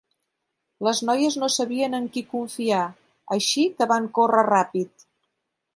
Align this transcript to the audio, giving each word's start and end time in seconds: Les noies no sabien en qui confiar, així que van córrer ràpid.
Les 0.87 1.01
noies 1.09 1.37
no 1.41 1.49
sabien 1.57 1.97
en 1.99 2.09
qui 2.17 2.25
confiar, 2.33 2.83
així 3.39 3.69
que 3.79 3.89
van 3.95 4.13
córrer 4.19 4.45
ràpid. 4.53 5.11